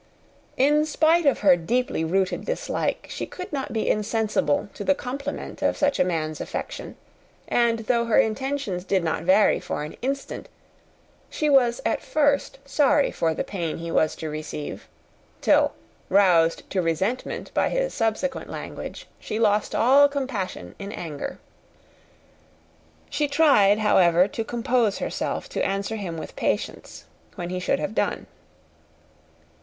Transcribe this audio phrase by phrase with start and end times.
[0.57, 5.61] In spite of her deeply rooted dislike, she could not be insensible to the compliment
[5.61, 6.95] of such a man's affection,
[7.47, 10.49] and though her intentions did not vary for an instant,
[11.29, 14.87] she was at first sorry for the pain he was to receive;
[15.39, 15.71] till
[16.09, 21.37] roused to resentment by his subsequent language, she lost all compassion in anger.
[23.11, 27.03] She tried, however, to compose herself to answer him with patience,
[27.35, 28.25] when he should have done.